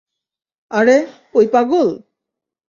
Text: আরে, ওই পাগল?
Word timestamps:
আরে, 0.71 0.97
ওই 1.33 1.45
পাগল? 1.47 1.87